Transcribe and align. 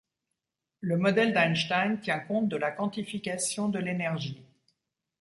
Le 0.79 0.97
modèle 0.97 1.31
d'Einstein 1.31 1.99
tient 1.99 2.17
compte 2.17 2.49
de 2.49 2.57
la 2.57 2.71
quantification 2.71 3.69
de 3.69 3.77
l'énergie. 3.77 4.41